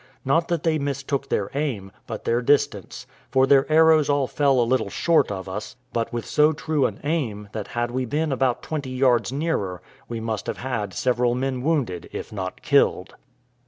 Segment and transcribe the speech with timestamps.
[0.25, 4.65] Not that they mistook their aim, but their distance; for their arrows all fell a
[4.65, 8.63] little short of us, but with so true an aim, that had we been about
[8.63, 9.79] twenty yards nearer
[10.09, 13.13] we must have had several men wounded, if not killed.